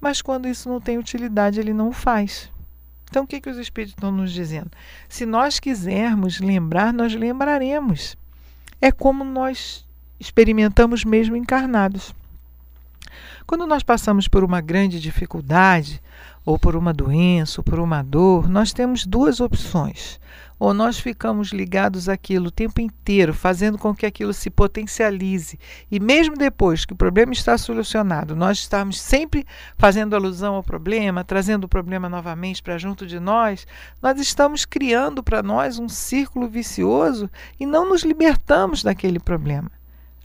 Mas 0.00 0.20
quando 0.20 0.48
isso 0.48 0.68
não 0.68 0.80
tem 0.80 0.98
utilidade, 0.98 1.60
ele 1.60 1.72
não 1.72 1.90
o 1.90 1.92
faz. 1.92 2.50
Então, 3.08 3.22
o 3.22 3.26
que, 3.28 3.40
que 3.40 3.48
os 3.48 3.56
espíritos 3.56 3.94
estão 3.94 4.10
nos 4.10 4.32
dizendo? 4.32 4.72
Se 5.08 5.24
nós 5.24 5.60
quisermos 5.60 6.40
lembrar, 6.40 6.92
nós 6.92 7.14
lembraremos. 7.14 8.16
É 8.80 8.90
como 8.90 9.22
nós 9.22 9.86
experimentamos 10.18 11.04
mesmo 11.04 11.36
encarnados. 11.36 12.12
Quando 13.46 13.66
nós 13.66 13.82
passamos 13.82 14.28
por 14.28 14.44
uma 14.44 14.60
grande 14.60 15.00
dificuldade, 15.00 16.02
ou 16.48 16.58
por 16.58 16.74
uma 16.74 16.94
doença, 16.94 17.60
ou 17.60 17.62
por 17.62 17.78
uma 17.78 18.02
dor, 18.02 18.48
nós 18.48 18.72
temos 18.72 19.04
duas 19.04 19.38
opções. 19.38 20.18
Ou 20.58 20.72
nós 20.72 20.98
ficamos 20.98 21.50
ligados 21.50 22.08
àquilo 22.08 22.46
o 22.46 22.50
tempo 22.50 22.80
inteiro, 22.80 23.34
fazendo 23.34 23.76
com 23.76 23.94
que 23.94 24.06
aquilo 24.06 24.32
se 24.32 24.48
potencialize, 24.48 25.58
e 25.90 26.00
mesmo 26.00 26.38
depois 26.38 26.86
que 26.86 26.94
o 26.94 26.96
problema 26.96 27.34
está 27.34 27.58
solucionado, 27.58 28.34
nós 28.34 28.60
estamos 28.60 28.98
sempre 28.98 29.46
fazendo 29.76 30.16
alusão 30.16 30.54
ao 30.54 30.62
problema, 30.62 31.22
trazendo 31.22 31.64
o 31.64 31.68
problema 31.68 32.08
novamente 32.08 32.62
para 32.62 32.78
junto 32.78 33.06
de 33.06 33.20
nós, 33.20 33.66
nós 34.00 34.18
estamos 34.18 34.64
criando 34.64 35.22
para 35.22 35.42
nós 35.42 35.78
um 35.78 35.86
círculo 35.86 36.48
vicioso 36.48 37.28
e 37.60 37.66
não 37.66 37.86
nos 37.86 38.04
libertamos 38.04 38.82
daquele 38.82 39.20
problema. 39.20 39.70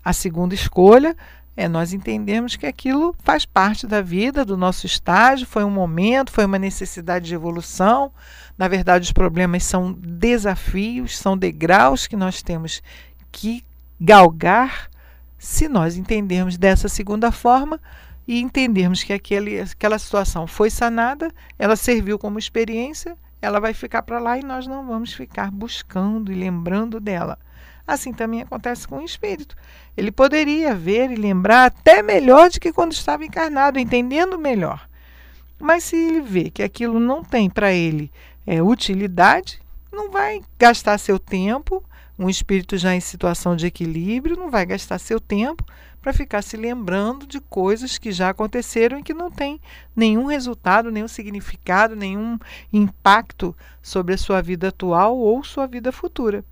A 0.04 0.14
segunda 0.14 0.54
escolha 0.54 1.16
é 1.56 1.68
nós 1.68 1.94
entendermos 1.94 2.56
que 2.56 2.66
aquilo 2.66 3.16
faz 3.20 3.46
parte 3.46 3.86
da 3.86 4.02
vida, 4.02 4.44
do 4.44 4.58
nosso 4.58 4.86
estágio, 4.86 5.46
foi 5.46 5.64
um 5.64 5.70
momento, 5.70 6.32
foi 6.32 6.46
uma 6.46 6.58
necessidade 6.58 7.28
de 7.28 7.36
evolução. 7.36 8.12
Na 8.58 8.68
verdade, 8.68 9.06
os 9.06 9.12
problemas 9.12 9.64
são 9.64 9.94
desafios, 9.94 11.18
são 11.18 11.38
degraus 11.38 12.08
que 12.08 12.16
nós 12.16 12.42
temos 12.42 12.82
que 13.32 13.64
galgar. 14.00 14.90
Se 15.38 15.68
nós 15.68 15.96
entendermos 15.96 16.58
dessa 16.58 16.90
segunda 16.90 17.32
forma, 17.32 17.80
e 18.28 18.40
entendermos 18.40 19.04
que 19.04 19.14
aquele, 19.14 19.60
aquela 19.60 20.00
situação 20.00 20.48
foi 20.48 20.70
sanada, 20.70 21.32
ela 21.60 21.76
serviu 21.76 22.18
como 22.18 22.40
experiência, 22.40 23.18
ela 23.42 23.60
vai 23.60 23.74
ficar 23.74 24.02
para 24.04 24.20
lá 24.20 24.38
e 24.38 24.44
nós 24.44 24.66
não 24.66 24.88
vamos 24.88 25.14
ficar 25.14 25.52
buscando 25.52 26.32
e 26.32 26.36
lembrando 26.36 27.00
dela. 27.00 27.38
Assim 27.86 28.14
também 28.14 28.42
acontece 28.42 28.88
com 28.88 29.00
o 29.00 29.06
espírito. 29.06 29.56
Ele 29.96 30.12
poderia 30.12 30.74
ver 30.74 31.12
e 31.12 31.16
lembrar 31.16 31.66
até 31.66 32.02
melhor 32.02 32.50
do 32.50 32.60
que 32.60 32.72
quando 32.72 32.94
estava 32.94 33.26
encarnado, 33.26 33.78
entendendo 33.78 34.40
melhor. 34.40 34.88
Mas 35.60 35.84
se 35.84 35.96
ele 35.96 36.22
vê 36.22 36.50
que 36.50 36.64
aquilo 36.64 37.00
não 37.00 37.24
tem 37.24 37.50
para 37.50 37.74
ele 37.74 38.12
é, 38.48 38.62
utilidade, 38.62 39.62
não 39.92 40.10
vai 40.10 40.42
gastar 40.58 40.98
seu 40.98 41.20
tempo. 41.20 41.84
Um 42.18 42.30
espírito 42.30 42.78
já 42.78 42.96
em 42.96 43.00
situação 43.00 43.56
de 43.56 43.68
equilíbrio 43.68 44.38
não 44.38 44.50
vai 44.50 44.66
gastar 44.66 45.00
seu 45.00 45.20
tempo 45.20 45.66
para 46.02 46.14
ficar 46.14 46.42
se 46.42 46.58
lembrando 46.58 47.26
de 47.26 47.40
coisas 47.40 47.98
que 47.98 48.12
já 48.12 48.30
aconteceram 48.30 49.00
e 49.00 49.04
que 49.04 49.14
não 49.14 49.32
tem 49.32 49.60
nenhum 49.96 50.26
resultado, 50.26 50.92
nenhum 50.92 51.08
significado, 51.08 51.96
nenhum 51.96 52.38
impacto 52.72 53.56
sobre 53.82 54.14
a 54.14 54.18
sua 54.18 54.42
vida 54.42 54.68
atual 54.68 55.18
ou 55.18 55.44
sua 55.46 55.66
vida 55.66 55.94
futura. 55.94 56.44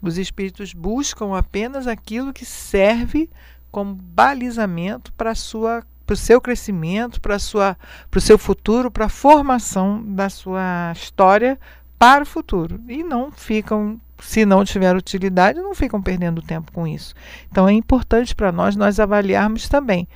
Os 0.00 0.18
espíritos 0.18 0.72
buscam 0.72 1.36
apenas 1.36 1.86
aquilo 1.86 2.32
que 2.32 2.44
serve 2.44 3.28
como 3.70 3.94
balizamento 3.94 5.12
para 5.12 5.34
sua 5.34 5.84
para 6.06 6.14
o 6.14 6.16
seu 6.16 6.40
crescimento, 6.40 7.20
para 7.20 7.36
o 7.36 8.20
seu 8.20 8.38
futuro, 8.38 8.90
para 8.90 9.04
a 9.04 9.10
formação 9.10 10.02
da 10.02 10.30
sua 10.30 10.90
história 10.96 11.60
para 11.98 12.22
o 12.22 12.26
futuro. 12.26 12.80
E 12.88 13.02
não 13.02 13.30
ficam, 13.30 14.00
se 14.18 14.46
não 14.46 14.64
tiver 14.64 14.96
utilidade, 14.96 15.60
não 15.60 15.74
ficam 15.74 16.00
perdendo 16.00 16.40
tempo 16.40 16.72
com 16.72 16.86
isso. 16.86 17.14
Então 17.50 17.68
é 17.68 17.72
importante 17.72 18.34
para 18.34 18.50
nós 18.50 18.74
nós 18.74 18.98
avaliarmos 18.98 19.68
também 19.68 20.08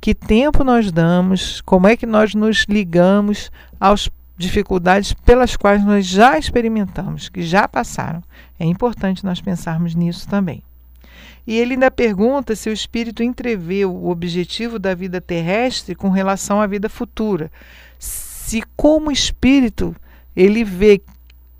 que 0.00 0.14
tempo 0.14 0.62
nós 0.62 0.92
damos, 0.92 1.62
como 1.62 1.86
é 1.86 1.96
que 1.96 2.04
nós 2.04 2.34
nos 2.34 2.66
ligamos 2.68 3.50
aos 3.80 4.10
dificuldades 4.38 5.12
pelas 5.12 5.56
quais 5.56 5.84
nós 5.84 6.06
já 6.06 6.38
experimentamos, 6.38 7.28
que 7.28 7.42
já 7.42 7.66
passaram. 7.66 8.22
É 8.58 8.64
importante 8.64 9.24
nós 9.24 9.40
pensarmos 9.40 9.94
nisso 9.94 10.28
também. 10.28 10.62
E 11.44 11.56
ele 11.56 11.74
ainda 11.74 11.90
pergunta 11.90 12.54
se 12.54 12.70
o 12.70 12.72
espírito 12.72 13.22
entrevê 13.22 13.84
o 13.84 14.08
objetivo 14.08 14.78
da 14.78 14.94
vida 14.94 15.20
terrestre 15.20 15.94
com 15.94 16.10
relação 16.10 16.60
à 16.60 16.66
vida 16.66 16.88
futura. 16.88 17.50
Se, 17.98 18.62
como 18.76 19.10
espírito, 19.10 19.96
ele 20.36 20.62
vê 20.62 21.00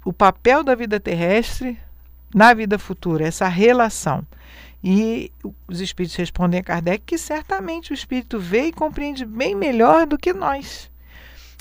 o 0.04 0.12
papel 0.12 0.62
da 0.62 0.74
vida 0.74 1.00
terrestre 1.00 1.78
na 2.34 2.54
vida 2.54 2.78
futura, 2.78 3.26
essa 3.26 3.48
relação. 3.48 4.24
E 4.84 5.32
os 5.66 5.80
espíritos 5.80 6.16
respondem 6.16 6.60
a 6.60 6.62
Kardec 6.62 7.02
que 7.04 7.18
certamente 7.18 7.90
o 7.90 7.94
espírito 7.94 8.38
vê 8.38 8.66
e 8.66 8.72
compreende 8.72 9.24
bem 9.24 9.54
melhor 9.54 10.06
do 10.06 10.16
que 10.16 10.32
nós. 10.32 10.87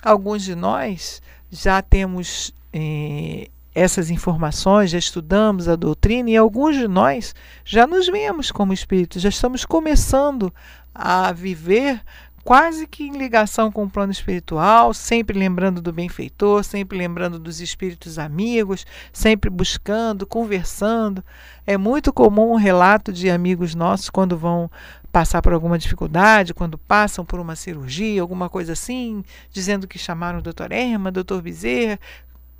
Alguns 0.08 0.44
de 0.44 0.56
nós 0.56 1.22
já 1.52 1.82
temos 1.82 2.54
eh, 2.72 3.50
essas 3.76 4.10
informações, 4.10 4.90
já 4.90 4.98
estudamos 4.98 5.68
a 5.68 5.76
doutrina 5.76 6.30
e 6.30 6.38
alguns 6.38 6.78
de 6.78 6.88
nós 6.88 7.36
já 7.66 7.86
nos 7.86 8.08
vemos 8.08 8.50
como 8.50 8.72
espíritos, 8.72 9.22
já 9.22 9.28
estamos 9.28 9.66
começando 9.66 10.54
a 10.96 11.34
viver 11.34 12.02
quase 12.48 12.88
que 12.88 13.04
em 13.04 13.18
ligação 13.18 13.70
com 13.70 13.84
o 13.84 13.90
plano 13.90 14.14
espiritual, 14.14 14.94
sempre 14.94 15.38
lembrando 15.38 15.82
do 15.82 15.92
benfeitor, 15.92 16.64
sempre 16.64 16.98
lembrando 16.98 17.38
dos 17.38 17.60
espíritos 17.60 18.18
amigos, 18.18 18.86
sempre 19.12 19.50
buscando, 19.50 20.26
conversando. 20.26 21.22
É 21.66 21.78
muito 21.78 22.14
comum 22.14 22.54
um 22.54 22.56
relato 22.56 23.12
de 23.12 23.30
amigos 23.30 23.76
nossos 23.76 24.10
quando 24.10 24.38
vão 24.38 24.72
passar 25.12 25.42
por 25.42 25.54
alguma 25.54 25.78
dificuldade, 25.78 26.54
quando 26.54 26.78
passam 26.78 27.26
por 27.26 27.40
uma 27.40 27.56
cirurgia, 27.56 28.22
alguma 28.22 28.50
coisa 28.50 28.74
assim, 28.74 29.24
dizendo 29.52 29.88
que 29.88 29.98
chamaram 29.98 30.40
o 30.40 30.42
doutor 30.42 30.72
Erma, 30.72 31.12
doutor 31.12 31.42
Bezerra. 31.42 32.00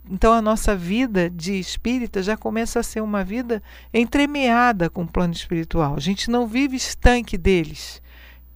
Então 0.10 0.32
a 0.34 0.42
nossa 0.42 0.76
vida 0.76 1.30
de 1.30 1.60
espírita 1.60 2.24
já 2.24 2.38
começa 2.38 2.80
a 2.80 2.84
ser 2.84 3.02
uma 3.02 3.24
vida 3.24 3.62
entremeada 3.94 4.90
com 4.90 5.04
o 5.04 5.08
plano 5.08 5.34
espiritual. 5.34 5.96
A 5.96 6.00
gente 6.00 6.32
não 6.32 6.48
vive 6.48 6.78
estanque 6.78 7.38
deles 7.38 8.02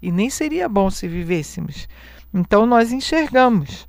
e 0.02 0.12
nem 0.12 0.30
seria 0.30 0.70
bom 0.70 0.90
se 0.90 1.08
vivêssemos. 1.08 1.88
Então 2.34 2.66
nós 2.66 2.92
enxergamos. 2.92 3.88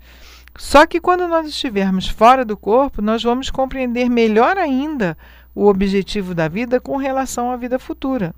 Só 0.58 0.86
que 0.86 1.00
quando 1.00 1.26
nós 1.28 1.46
estivermos 1.46 2.08
fora 2.08 2.44
do 2.44 2.56
corpo, 2.56 3.00
nós 3.00 3.22
vamos 3.22 3.48
compreender 3.48 4.10
melhor 4.10 4.58
ainda 4.58 5.16
o 5.54 5.66
objetivo 5.66 6.34
da 6.34 6.48
vida 6.48 6.80
com 6.80 6.96
relação 6.96 7.50
à 7.50 7.56
vida 7.56 7.78
futura. 7.78 8.34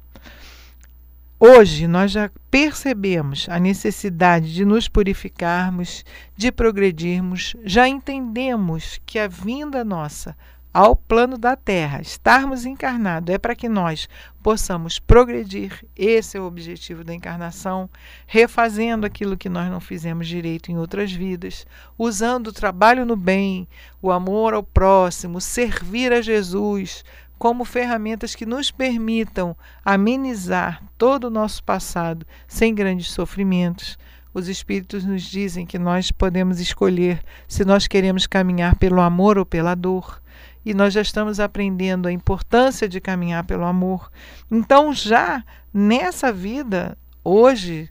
Hoje 1.39 1.89
nós 1.89 2.13
já 2.13 2.31
percebemos 2.49 3.49
a 3.49 3.59
necessidade 3.59 4.55
de 4.55 4.65
nos 4.65 4.89
purificarmos, 4.89 6.05
de 6.37 6.53
progredirmos, 6.53 7.57
já 7.65 7.89
entendemos 7.89 9.01
que 9.05 9.19
a 9.19 9.27
vinda 9.27 9.85
nossa 9.85 10.37
ao 10.75 10.97
plano 10.97 11.39
da 11.39 11.55
Terra, 11.55 12.01
estarmos 12.01 12.67
encarnados, 12.67 13.33
é 13.33 13.39
para 13.39 13.55
que 13.55 13.69
nós 13.69 14.09
possamos 14.43 14.99
progredir. 14.99 15.85
Esse 15.95 16.37
é 16.37 16.41
o 16.41 16.47
objetivo 16.47 17.05
da 17.05 17.15
encarnação, 17.15 17.89
refazendo 18.27 19.07
aquilo 19.07 19.37
que 19.37 19.49
nós 19.49 19.71
não 19.71 19.81
fizemos 19.81 20.27
direito 20.27 20.73
em 20.73 20.77
outras 20.77 21.13
vidas, 21.13 21.65
usando 21.97 22.49
o 22.49 22.53
trabalho 22.53 23.07
no 23.07 23.15
bem, 23.15 23.69
o 24.03 24.11
amor 24.11 24.53
ao 24.53 24.65
próximo, 24.65 25.41
servir 25.41 26.13
a 26.13 26.21
Jesus 26.21 27.05
como 27.45 27.63
ferramentas 27.67 28.35
que 28.35 28.47
nos 28.47 28.71
permitam 28.71 29.55
amenizar 29.85 30.83
todo 30.97 31.25
o 31.25 31.31
nosso 31.31 31.63
passado 31.63 32.27
sem 32.49 32.75
grandes 32.75 33.11
sofrimentos. 33.11 33.99
Os 34.33 34.49
Espíritos 34.49 35.05
nos 35.05 35.21
dizem 35.25 35.67
que 35.67 35.79
nós 35.79 36.11
podemos 36.11 36.59
escolher 36.59 37.23
se 37.47 37.63
nós 37.63 37.87
queremos 37.87 38.27
caminhar 38.27 38.77
pelo 38.77 38.99
amor 38.99 39.37
ou 39.37 39.45
pela 39.45 39.75
dor 39.75 40.23
e 40.65 40.73
nós 40.73 40.95
já 40.95 41.03
estamos 41.03 41.39
aprendendo 41.39 42.09
a 42.09 42.13
importância 42.13 42.89
de 42.89 42.99
caminhar 42.99 43.45
pelo 43.45 43.67
amor. 43.67 44.11
Então, 44.51 44.95
já 44.95 45.45
nessa 45.71 46.33
vida, 46.33 46.97
hoje, 47.23 47.91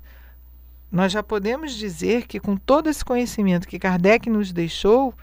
nós 0.91 1.11
já 1.11 1.21
podemos 1.21 1.75
dizer 1.75 2.25
que, 2.25 2.39
com 2.39 2.57
todo 2.57 2.89
esse 2.89 3.05
conhecimento 3.05 3.67
que 3.67 3.77
Kardec 3.77 4.31
nos 4.31 4.51
deixou, 4.51 5.13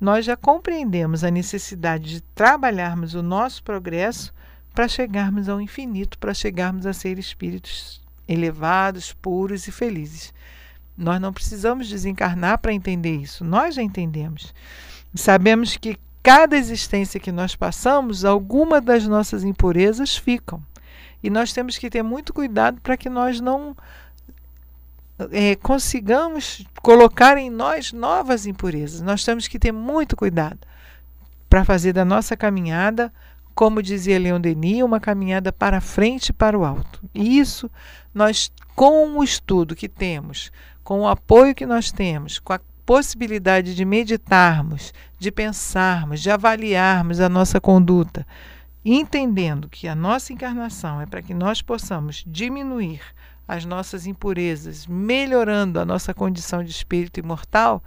nós 0.00 0.24
já 0.24 0.36
compreendemos 0.36 1.24
a 1.24 1.30
necessidade 1.30 2.10
de 2.10 2.20
trabalharmos 2.20 3.14
o 3.14 3.22
nosso 3.22 3.62
progresso 3.62 4.32
para 4.74 4.86
chegarmos 4.86 5.48
ao 5.48 5.60
infinito, 5.60 6.18
para 6.18 6.32
chegarmos 6.32 6.86
a 6.86 6.92
ser 6.92 7.18
espíritos 7.18 8.00
elevados, 8.28 9.12
puros 9.12 9.66
e 9.66 9.72
felizes. 9.72 10.32
Nós 10.96 11.20
não 11.20 11.32
precisamos 11.32 11.88
desencarnar 11.88 12.58
para 12.58 12.72
entender 12.72 13.16
isso, 13.16 13.44
nós 13.44 13.74
já 13.74 13.82
entendemos. 13.82 14.54
Sabemos 15.14 15.76
que 15.76 15.98
cada 16.22 16.56
existência 16.56 17.18
que 17.18 17.32
nós 17.32 17.56
passamos, 17.56 18.24
alguma 18.24 18.80
das 18.80 19.06
nossas 19.06 19.44
impurezas 19.44 20.16
ficam. 20.16 20.62
E 21.22 21.30
nós 21.30 21.52
temos 21.52 21.78
que 21.78 21.90
ter 21.90 22.02
muito 22.02 22.32
cuidado 22.32 22.80
para 22.80 22.96
que 22.96 23.08
nós 23.08 23.40
não 23.40 23.76
é, 25.32 25.56
consigamos 25.56 26.64
colocar 26.82 27.36
em 27.36 27.50
nós 27.50 27.92
novas 27.92 28.46
impurezas. 28.46 29.00
Nós 29.00 29.24
temos 29.24 29.48
que 29.48 29.58
ter 29.58 29.72
muito 29.72 30.16
cuidado 30.16 30.60
para 31.48 31.64
fazer 31.64 31.92
da 31.92 32.04
nossa 32.04 32.36
caminhada, 32.36 33.12
como 33.54 33.82
dizia 33.82 34.18
Leon 34.18 34.40
Denis, 34.40 34.82
uma 34.82 35.00
caminhada 35.00 35.52
para 35.52 35.80
frente 35.80 36.28
e 36.28 36.32
para 36.32 36.56
o 36.56 36.64
alto. 36.64 37.00
E 37.14 37.38
isso 37.38 37.70
nós, 38.14 38.52
com 38.76 39.18
o 39.18 39.24
estudo 39.24 39.74
que 39.74 39.88
temos, 39.88 40.52
com 40.84 41.00
o 41.00 41.08
apoio 41.08 41.54
que 41.54 41.66
nós 41.66 41.90
temos, 41.90 42.38
com 42.38 42.52
a 42.52 42.60
possibilidade 42.86 43.74
de 43.74 43.84
meditarmos, 43.84 44.94
de 45.18 45.30
pensarmos, 45.30 46.22
de 46.22 46.30
avaliarmos 46.30 47.20
a 47.20 47.28
nossa 47.28 47.60
conduta, 47.60 48.26
entendendo 48.94 49.68
que 49.68 49.88
a 49.88 49.94
nossa 49.94 50.32
encarnação 50.32 51.00
é 51.00 51.06
para 51.06 51.22
que 51.22 51.34
nós 51.34 51.60
possamos 51.60 52.24
diminuir 52.26 53.00
as 53.46 53.64
nossas 53.64 54.06
impurezas, 54.06 54.86
melhorando 54.86 55.80
a 55.80 55.84
nossa 55.84 56.12
condição 56.12 56.62
de 56.62 56.70
espírito 56.70 57.18
imortal, 57.18 57.82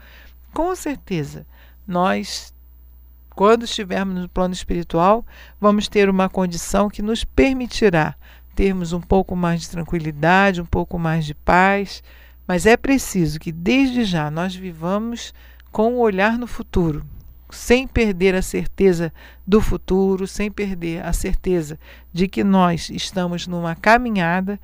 com 0.53 0.75
certeza 0.75 1.45
nós, 1.87 2.53
quando 3.35 3.63
estivermos 3.63 4.21
no 4.21 4.29
plano 4.29 4.53
espiritual, 4.53 5.25
vamos 5.59 5.87
ter 5.87 6.09
uma 6.09 6.29
condição 6.29 6.89
que 6.89 7.01
nos 7.01 7.23
permitirá 7.23 8.15
termos 8.55 8.91
um 8.91 9.01
pouco 9.01 9.35
mais 9.35 9.61
de 9.61 9.69
tranquilidade, 9.69 10.61
um 10.61 10.65
pouco 10.65 10.99
mais 10.99 11.25
de 11.25 11.33
paz. 11.33 12.03
Mas 12.47 12.65
é 12.65 12.75
preciso 12.75 13.39
que 13.39 13.51
desde 13.51 14.03
já 14.03 14.29
nós 14.29 14.55
vivamos 14.55 15.33
com 15.71 15.93
o 15.93 15.97
um 15.97 15.99
olhar 15.99 16.37
no 16.37 16.47
futuro, 16.47 17.05
sem 17.51 17.87
perder 17.87 18.35
a 18.35 18.41
certeza 18.41 19.13
do 19.45 19.61
futuro, 19.61 20.27
sem 20.27 20.49
perder 20.49 21.05
a 21.05 21.13
certeza 21.13 21.79
de 22.11 22.27
que 22.27 22.43
nós 22.43 22.89
estamos 22.89 23.47
numa 23.47 23.75
caminhada 23.75 24.59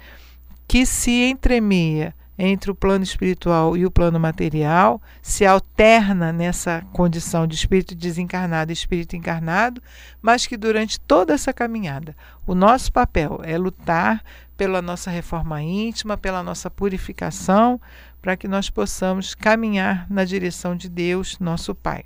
que 0.67 0.85
se 0.85 1.23
entremeia 1.23 2.13
entre 2.37 2.69
o 2.69 2.75
plano 2.75 3.03
espiritual 3.03 3.75
e 3.75 3.85
o 3.85 3.89
plano 3.89 4.19
material, 4.19 5.01
se 5.21 5.45
alterna 5.45 6.31
nessa 6.31 6.85
condição 6.93 7.47
de 7.47 7.55
espírito 7.55 7.95
desencarnado 7.95 8.71
e 8.71 8.73
espírito 8.73 9.15
encarnado, 9.15 9.81
mas 10.21 10.45
que 10.45 10.55
durante 10.55 10.99
toda 10.99 11.33
essa 11.33 11.51
caminhada, 11.51 12.15
o 12.45 12.53
nosso 12.53 12.91
papel 12.91 13.41
é 13.43 13.57
lutar 13.57 14.23
pela 14.55 14.81
nossa 14.81 15.09
reforma 15.09 15.61
íntima, 15.61 16.17
pela 16.17 16.43
nossa 16.43 16.69
purificação, 16.69 17.81
para 18.21 18.37
que 18.37 18.47
nós 18.47 18.69
possamos 18.69 19.33
caminhar 19.33 20.05
na 20.09 20.23
direção 20.23 20.75
de 20.75 20.89
Deus, 20.89 21.39
nosso 21.39 21.73
Pai. 21.73 22.03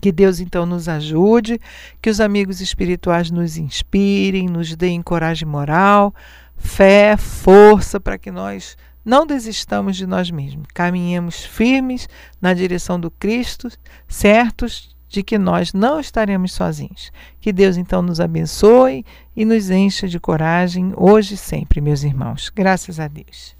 Que 0.00 0.10
Deus 0.10 0.40
então 0.40 0.66
nos 0.66 0.88
ajude, 0.88 1.60
que 2.02 2.10
os 2.10 2.20
amigos 2.20 2.60
espirituais 2.60 3.30
nos 3.30 3.56
inspirem, 3.56 4.48
nos 4.48 4.74
deem 4.74 5.00
coragem 5.00 5.46
moral, 5.46 6.12
fé, 6.56 7.16
força 7.16 8.00
para 8.00 8.18
que 8.18 8.30
nós 8.30 8.76
não 9.04 9.24
desistamos 9.24 9.96
de 9.96 10.04
nós 10.04 10.30
mesmos, 10.30 10.66
caminhemos 10.74 11.44
firmes 11.44 12.08
na 12.42 12.52
direção 12.52 12.98
do 12.98 13.10
Cristo, 13.10 13.68
certos 14.08 14.96
de 15.08 15.22
que 15.22 15.38
nós 15.38 15.72
não 15.72 16.00
estaremos 16.00 16.52
sozinhos. 16.52 17.12
Que 17.40 17.52
Deus 17.52 17.76
então 17.76 18.02
nos 18.02 18.20
abençoe 18.20 19.04
e 19.36 19.44
nos 19.44 19.70
encha 19.70 20.08
de 20.08 20.18
coragem 20.18 20.92
hoje 20.96 21.34
e 21.34 21.36
sempre, 21.36 21.80
meus 21.80 22.02
irmãos. 22.02 22.50
Graças 22.52 22.98
a 22.98 23.06
Deus. 23.06 23.56